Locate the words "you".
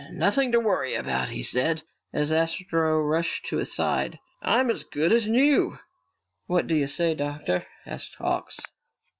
6.73-6.87